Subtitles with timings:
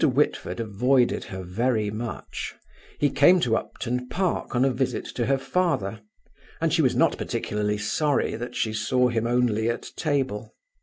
[0.03, 2.55] Whitford avoided her very much.
[2.97, 5.99] He came to Upton Park on a visit to her father,
[6.59, 10.55] and she was not particularly sorry that she saw him only at table.